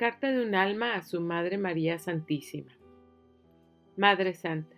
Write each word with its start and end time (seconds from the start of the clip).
Carta 0.00 0.32
de 0.32 0.42
un 0.42 0.54
alma 0.54 0.94
a 0.94 1.02
su 1.02 1.20
Madre 1.20 1.58
María 1.58 1.98
Santísima. 1.98 2.72
Madre 3.98 4.32
Santa, 4.32 4.74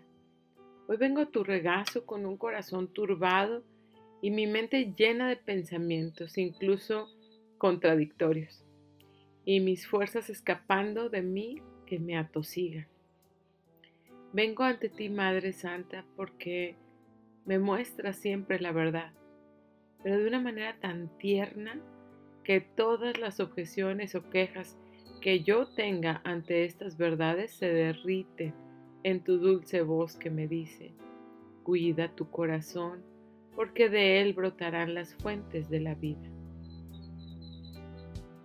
hoy 0.89 0.97
vengo 0.97 1.21
a 1.21 1.31
tu 1.31 1.45
regazo 1.45 2.05
con 2.05 2.27
un 2.27 2.37
corazón 2.37 2.93
turbado 2.93 3.63
y 4.21 4.33
mi 4.33 4.49
mente 4.49 4.93
llena 4.99 5.29
de 5.29 5.37
pensamientos, 5.37 6.39
incluso 6.39 7.07
contradictorios, 7.57 8.65
y 9.45 9.61
mis 9.61 9.87
fuerzas 9.87 10.29
escapando 10.29 11.09
de 11.09 11.23
mí 11.23 11.63
que 11.87 12.01
me 12.01 12.19
atosigan. 12.19 12.89
Vengo 14.33 14.65
ante 14.65 14.89
ti, 14.89 15.09
Madre 15.09 15.53
Santa, 15.53 16.05
porque 16.17 16.75
me 17.45 17.61
muestras 17.61 18.17
siempre 18.17 18.59
la 18.59 18.73
verdad, 18.73 19.13
pero 20.03 20.19
de 20.19 20.27
una 20.27 20.41
manera 20.41 20.81
tan 20.81 21.17
tierna 21.19 21.81
que 22.43 22.61
todas 22.61 23.21
las 23.21 23.39
objeciones 23.39 24.17
o 24.17 24.29
quejas 24.29 24.77
que 25.23 25.45
yo 25.45 25.67
tenga 25.67 26.21
ante 26.25 26.65
estas 26.65 26.99
verdades 26.99 27.53
se 27.53 27.69
derrite 27.69 28.53
en 29.05 29.23
tu 29.23 29.39
dulce 29.39 29.81
voz 29.83 30.17
que 30.17 30.31
me 30.31 30.49
dice, 30.49 30.93
cuida 31.63 32.13
tu 32.15 32.29
corazón, 32.29 33.05
porque 33.55 33.89
de 33.89 34.21
él 34.21 34.33
brotarán 34.33 34.95
las 34.95 35.15
fuentes 35.15 35.71
de 35.71 35.79
la 35.79 35.95
vida. 35.95 36.29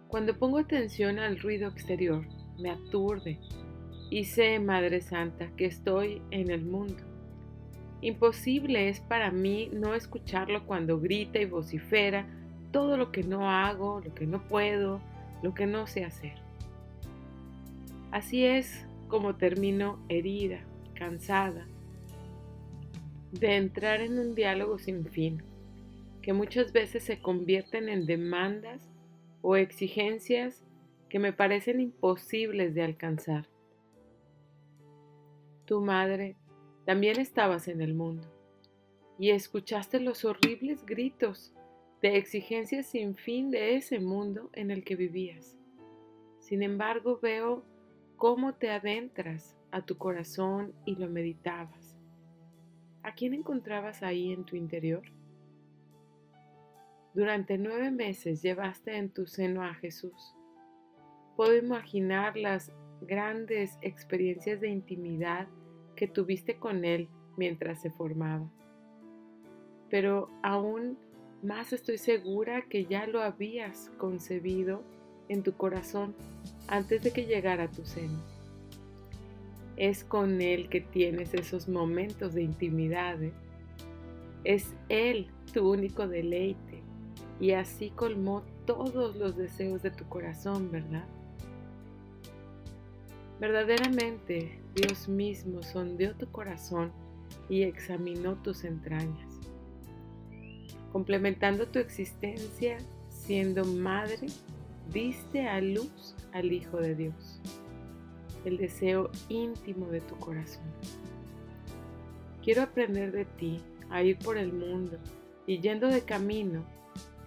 Cuando 0.07 0.37
pongo 0.37 0.59
atención 0.59 1.17
al 1.17 1.39
ruido 1.39 1.67
exterior, 1.67 2.23
me 2.59 2.69
aturde 2.69 3.39
y 4.11 4.25
sé, 4.25 4.59
Madre 4.59 5.01
Santa, 5.01 5.49
que 5.57 5.65
estoy 5.65 6.21
en 6.29 6.51
el 6.51 6.63
mundo. 6.63 7.03
Imposible 8.01 8.87
es 8.87 8.99
para 8.99 9.31
mí 9.31 9.71
no 9.73 9.95
escucharlo 9.95 10.65
cuando 10.67 10.99
grita 10.99 11.39
y 11.39 11.45
vocifera 11.45 12.27
todo 12.71 12.97
lo 12.97 13.11
que 13.11 13.23
no 13.23 13.49
hago, 13.49 13.99
lo 13.99 14.13
que 14.13 14.27
no 14.27 14.47
puedo, 14.47 15.01
lo 15.41 15.55
que 15.55 15.65
no 15.65 15.87
sé 15.87 16.05
hacer. 16.05 16.46
Así 18.17 18.45
es 18.45 18.83
como 19.09 19.35
termino 19.35 20.03
herida, 20.09 20.65
cansada, 20.95 21.67
de 23.31 23.57
entrar 23.57 24.01
en 24.01 24.17
un 24.17 24.33
diálogo 24.33 24.79
sin 24.79 25.05
fin, 25.05 25.43
que 26.23 26.33
muchas 26.33 26.73
veces 26.73 27.03
se 27.03 27.21
convierten 27.21 27.89
en 27.89 28.07
demandas 28.07 28.81
o 29.43 29.55
exigencias 29.55 30.65
que 31.09 31.19
me 31.19 31.31
parecen 31.31 31.79
imposibles 31.79 32.73
de 32.73 32.81
alcanzar. 32.81 33.45
Tu 35.65 35.79
madre 35.79 36.37
también 36.85 37.19
estabas 37.19 37.67
en 37.67 37.81
el 37.81 37.93
mundo 37.93 38.27
y 39.19 39.29
escuchaste 39.29 39.99
los 39.99 40.25
horribles 40.25 40.83
gritos 40.87 41.53
de 42.01 42.17
exigencias 42.17 42.87
sin 42.87 43.15
fin 43.15 43.51
de 43.51 43.75
ese 43.75 43.99
mundo 43.99 44.49
en 44.53 44.71
el 44.71 44.83
que 44.83 44.95
vivías. 44.95 45.55
Sin 46.39 46.63
embargo, 46.63 47.19
veo 47.21 47.63
cómo 48.17 48.55
te 48.55 48.71
adentras 48.71 49.55
a 49.71 49.83
tu 49.83 49.97
corazón 49.97 50.73
y 50.85 50.95
lo 50.95 51.07
meditabas. 51.07 51.95
¿A 53.03 53.13
quién 53.13 53.35
encontrabas 53.35 54.01
ahí 54.01 54.33
en 54.33 54.43
tu 54.43 54.55
interior? 54.55 55.03
Durante 57.13 57.57
nueve 57.57 57.91
meses 57.91 58.41
llevaste 58.41 58.97
en 58.97 59.09
tu 59.09 59.27
seno 59.27 59.63
a 59.63 59.75
Jesús. 59.75 60.35
Puedo 61.35 61.55
imaginar 61.55 62.35
las 62.35 62.73
grandes 63.01 63.77
experiencias 63.81 64.59
de 64.61 64.69
intimidad 64.69 65.47
que 65.95 66.07
tuviste 66.07 66.57
con 66.57 66.85
Él 66.85 67.09
mientras 67.37 67.81
se 67.81 67.91
formaba. 67.91 68.49
Pero 69.89 70.29
aún 70.41 70.97
más 71.43 71.71
estoy 71.71 71.99
segura 71.99 72.63
que 72.63 72.85
ya 72.85 73.05
lo 73.05 73.21
habías 73.21 73.91
concebido 73.97 74.83
en 75.29 75.43
tu 75.43 75.53
corazón 75.53 76.15
antes 76.67 77.03
de 77.03 77.11
que 77.11 77.25
llegara 77.25 77.69
tu 77.69 77.85
seno. 77.85 78.19
Es 79.75 80.03
con 80.03 80.41
Él 80.41 80.69
que 80.69 80.81
tienes 80.81 81.33
esos 81.33 81.67
momentos 81.67 82.33
de 82.33 82.43
intimidad. 82.43 83.21
¿eh? 83.21 83.33
Es 84.43 84.73
Él 84.89 85.27
tu 85.53 85.71
único 85.71 86.07
deleite 86.07 86.81
y 87.39 87.51
así 87.51 87.91
colmó 87.91 88.43
todos 88.65 89.15
los 89.15 89.37
deseos 89.37 89.83
de 89.83 89.91
tu 89.91 90.05
corazón, 90.09 90.71
¿verdad? 90.71 91.05
Verdaderamente 93.39 94.59
Dios 94.73 95.07
mismo 95.07 95.61
sondeó 95.61 96.15
tu 96.15 96.27
corazón 96.31 96.91
y 97.49 97.63
examinó 97.63 98.35
tus 98.35 98.63
entrañas, 98.63 99.29
complementando 100.91 101.67
tu 101.67 101.77
existencia 101.77 102.77
siendo 103.09 103.63
madre 103.63 104.27
diste 104.91 105.47
a 105.47 105.59
luz 105.59 106.15
al 106.33 106.51
Hijo 106.51 106.77
de 106.77 106.95
Dios, 106.95 107.41
el 108.45 108.57
deseo 108.57 109.11
íntimo 109.29 109.87
de 109.87 110.01
tu 110.01 110.15
corazón. 110.15 110.65
Quiero 112.43 112.61
aprender 112.61 113.11
de 113.11 113.25
ti 113.25 113.61
a 113.89 114.03
ir 114.03 114.17
por 114.17 114.37
el 114.37 114.53
mundo 114.53 114.97
y 115.45 115.59
yendo 115.59 115.87
de 115.87 116.01
camino, 116.01 116.63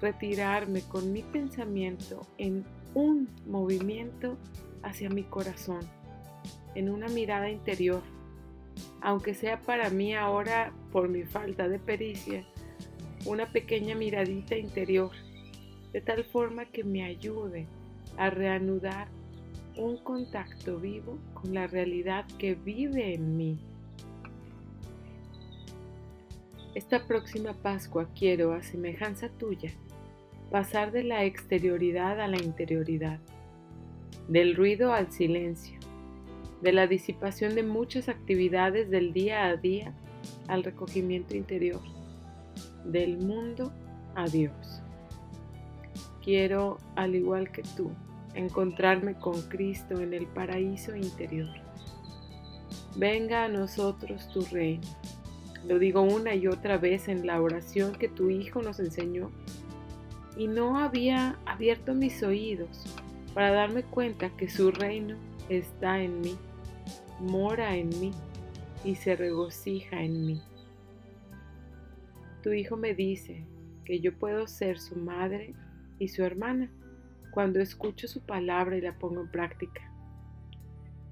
retirarme 0.00 0.82
con 0.82 1.12
mi 1.12 1.22
pensamiento 1.22 2.26
en 2.38 2.64
un 2.94 3.28
movimiento 3.46 4.36
hacia 4.82 5.10
mi 5.10 5.24
corazón, 5.24 5.80
en 6.74 6.88
una 6.88 7.08
mirada 7.08 7.50
interior, 7.50 8.02
aunque 9.02 9.34
sea 9.34 9.60
para 9.60 9.90
mí 9.90 10.14
ahora, 10.14 10.72
por 10.90 11.08
mi 11.08 11.24
falta 11.24 11.68
de 11.68 11.78
pericia, 11.78 12.44
una 13.26 13.52
pequeña 13.52 13.94
miradita 13.94 14.56
interior 14.56 15.10
de 15.92 16.00
tal 16.00 16.24
forma 16.24 16.66
que 16.66 16.84
me 16.84 17.04
ayude 17.04 17.66
a 18.16 18.30
reanudar 18.30 19.08
un 19.76 19.96
contacto 19.98 20.78
vivo 20.78 21.18
con 21.34 21.54
la 21.54 21.66
realidad 21.66 22.26
que 22.38 22.54
vive 22.54 23.14
en 23.14 23.36
mí. 23.36 23.58
Esta 26.74 27.06
próxima 27.06 27.54
Pascua 27.54 28.08
quiero, 28.14 28.52
a 28.52 28.62
semejanza 28.62 29.28
tuya, 29.28 29.72
pasar 30.50 30.92
de 30.92 31.02
la 31.02 31.24
exterioridad 31.24 32.20
a 32.20 32.28
la 32.28 32.40
interioridad, 32.40 33.18
del 34.28 34.54
ruido 34.54 34.92
al 34.92 35.10
silencio, 35.10 35.78
de 36.62 36.72
la 36.72 36.86
disipación 36.86 37.54
de 37.54 37.62
muchas 37.62 38.08
actividades 38.08 38.90
del 38.90 39.12
día 39.12 39.46
a 39.46 39.56
día 39.56 39.94
al 40.46 40.62
recogimiento 40.62 41.36
interior, 41.36 41.80
del 42.84 43.18
mundo 43.18 43.72
a 44.14 44.26
Dios. 44.28 44.82
Quiero, 46.22 46.78
al 46.96 47.14
igual 47.14 47.50
que 47.50 47.62
tú, 47.76 47.90
encontrarme 48.34 49.14
con 49.14 49.40
Cristo 49.42 50.00
en 50.00 50.14
el 50.14 50.26
paraíso 50.26 50.94
interior. 50.94 51.48
Venga 52.96 53.44
a 53.44 53.48
nosotros 53.48 54.28
tu 54.32 54.42
reino. 54.46 54.86
Lo 55.66 55.78
digo 55.78 56.02
una 56.02 56.34
y 56.34 56.46
otra 56.46 56.78
vez 56.78 57.08
en 57.08 57.26
la 57.26 57.40
oración 57.40 57.94
que 57.94 58.08
tu 58.08 58.30
Hijo 58.30 58.62
nos 58.62 58.80
enseñó 58.80 59.30
y 60.36 60.48
no 60.48 60.78
había 60.78 61.38
abierto 61.44 61.94
mis 61.94 62.22
oídos 62.22 62.84
para 63.34 63.50
darme 63.50 63.82
cuenta 63.82 64.30
que 64.36 64.48
su 64.48 64.70
reino 64.70 65.16
está 65.48 66.00
en 66.00 66.20
mí, 66.20 66.36
mora 67.20 67.76
en 67.76 67.88
mí 68.00 68.12
y 68.84 68.94
se 68.94 69.16
regocija 69.16 70.02
en 70.02 70.26
mí. 70.26 70.42
Tu 72.42 72.52
Hijo 72.52 72.76
me 72.76 72.94
dice 72.94 73.44
que 73.84 74.00
yo 74.00 74.18
puedo 74.18 74.46
ser 74.46 74.78
su 74.78 74.96
madre 74.96 75.54
y 76.00 76.08
su 76.08 76.24
hermana 76.24 76.72
cuando 77.30 77.60
escucho 77.60 78.08
su 78.08 78.26
palabra 78.26 78.76
y 78.76 78.80
la 78.80 78.98
pongo 78.98 79.20
en 79.20 79.30
práctica. 79.30 79.82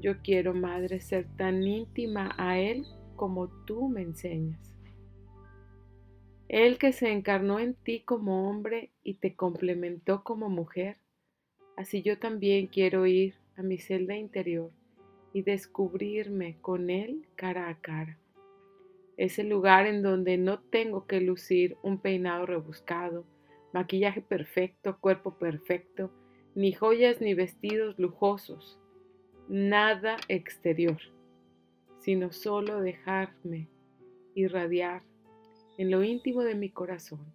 Yo 0.01 0.21
quiero, 0.23 0.55
Madre, 0.55 0.99
ser 1.01 1.29
tan 1.37 1.63
íntima 1.63 2.35
a 2.37 2.59
Él 2.59 2.85
como 3.15 3.49
tú 3.65 3.89
me 3.89 4.03
enseñas. 4.03 4.75
Él 6.49 6.79
que 6.79 6.93
se 6.93 7.13
encarnó 7.13 7.61
en 7.61 7.75
ti 7.75 8.01
como 8.01 8.49
hombre 8.49 8.91
y 9.03 9.15
te 9.15 9.37
complementó 9.37 10.25
como 10.25 10.49
mujer, 10.49 10.97
así 11.77 12.03
yo 12.03 12.19
también 12.19 12.69
quiero 12.69 13.07
ir 13.07 13.35
a 13.57 13.63
mi 13.63 13.79
celda 13.79 14.17
interior 14.17 14.71
y 15.33 15.43
descubrirme 15.43 16.59
con 16.61 16.89
Él 16.91 17.27
cara 17.37 17.69
a 17.69 17.81
cara. 17.81 18.19
Es 19.19 19.39
el 19.39 19.49
lugar 19.49 19.87
en 19.87 20.03
donde 20.03 20.39
no 20.39 20.61
tengo 20.61 21.07
que 21.07 21.21
lucir 21.21 21.77
un 21.83 21.99
peinado 21.99 22.47
rebuscado, 22.47 23.27
maquillaje 23.73 24.23
perfecto, 24.23 24.99
cuerpo 24.99 25.39
perfecto, 25.39 26.11
ni 26.55 26.73
joyas 26.73 27.21
ni 27.21 27.35
vestidos 27.35 27.99
lujosos, 27.99 28.79
nada 29.49 30.17
exterior, 30.29 30.99
sino 32.01 32.33
solo 32.33 32.81
dejarme 32.81 33.69
irradiar 34.35 35.03
en 35.79 35.91
lo 35.91 36.03
íntimo 36.03 36.43
de 36.43 36.55
mi 36.55 36.71
corazón 36.71 37.33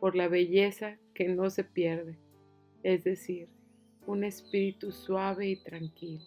por 0.00 0.16
la 0.16 0.28
belleza 0.28 0.98
que 1.14 1.28
no 1.28 1.50
se 1.50 1.64
pierde, 1.64 2.18
es 2.82 3.04
decir, 3.04 3.48
un 4.06 4.24
espíritu 4.24 4.92
suave 4.92 5.48
y 5.48 5.56
tranquilo. 5.56 6.24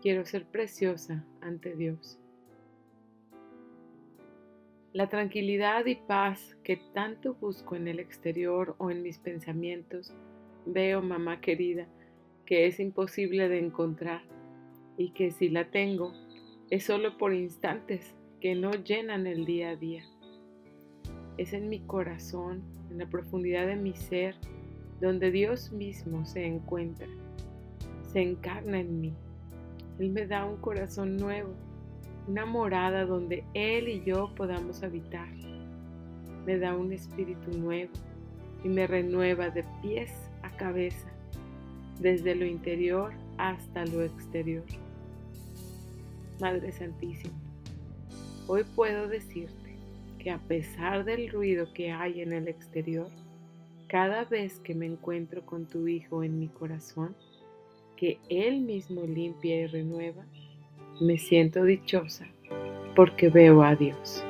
Quiero 0.00 0.24
ser 0.24 0.46
preciosa 0.46 1.24
ante 1.40 1.74
Dios. 1.74 2.21
La 4.92 5.08
tranquilidad 5.08 5.86
y 5.86 5.94
paz 5.94 6.54
que 6.62 6.76
tanto 6.92 7.32
busco 7.40 7.76
en 7.76 7.88
el 7.88 7.98
exterior 7.98 8.74
o 8.76 8.90
en 8.90 9.02
mis 9.02 9.18
pensamientos, 9.18 10.12
veo, 10.66 11.00
mamá 11.00 11.40
querida, 11.40 11.88
que 12.44 12.66
es 12.66 12.78
imposible 12.78 13.48
de 13.48 13.58
encontrar 13.58 14.20
y 14.98 15.12
que 15.12 15.30
si 15.30 15.48
la 15.48 15.70
tengo 15.70 16.12
es 16.68 16.84
solo 16.84 17.16
por 17.16 17.32
instantes 17.32 18.14
que 18.38 18.54
no 18.54 18.72
llenan 18.72 19.26
el 19.26 19.46
día 19.46 19.70
a 19.70 19.76
día. 19.76 20.04
Es 21.38 21.54
en 21.54 21.70
mi 21.70 21.80
corazón, 21.80 22.62
en 22.90 22.98
la 22.98 23.08
profundidad 23.08 23.66
de 23.66 23.76
mi 23.76 23.94
ser, 23.94 24.34
donde 25.00 25.30
Dios 25.30 25.72
mismo 25.72 26.26
se 26.26 26.44
encuentra, 26.44 27.08
se 28.12 28.20
encarna 28.20 28.80
en 28.80 29.00
mí. 29.00 29.14
Él 29.98 30.10
me 30.10 30.26
da 30.26 30.44
un 30.44 30.58
corazón 30.58 31.16
nuevo, 31.16 31.54
una 32.28 32.46
morada 32.46 33.04
donde 33.04 33.44
Él 33.54 33.88
y 33.88 34.02
yo 34.04 34.32
podamos 34.34 34.82
habitar. 34.82 35.28
Me 36.46 36.58
da 36.58 36.74
un 36.74 36.92
espíritu 36.92 37.56
nuevo 37.58 37.92
y 38.64 38.68
me 38.68 38.86
renueva 38.86 39.50
de 39.50 39.64
pies 39.82 40.10
a 40.42 40.50
cabeza, 40.56 41.08
desde 42.00 42.34
lo 42.34 42.44
interior 42.44 43.12
hasta 43.38 43.84
lo 43.86 44.02
exterior. 44.02 44.64
Madre 46.40 46.72
Santísima, 46.72 47.34
hoy 48.46 48.64
puedo 48.74 49.08
decirte 49.08 49.76
que 50.18 50.30
a 50.30 50.38
pesar 50.38 51.04
del 51.04 51.30
ruido 51.30 51.72
que 51.72 51.90
hay 51.90 52.20
en 52.20 52.32
el 52.32 52.48
exterior, 52.48 53.08
cada 53.88 54.24
vez 54.24 54.58
que 54.60 54.74
me 54.74 54.86
encuentro 54.86 55.44
con 55.44 55.66
tu 55.66 55.86
Hijo 55.86 56.22
en 56.22 56.38
mi 56.38 56.48
corazón, 56.48 57.14
que 57.96 58.18
Él 58.28 58.60
mismo 58.60 59.02
limpia 59.02 59.62
y 59.62 59.66
renueva, 59.66 60.24
me 61.00 61.18
siento 61.18 61.64
dichosa 61.64 62.26
porque 62.94 63.28
veo 63.28 63.62
a 63.62 63.74
Dios. 63.74 64.24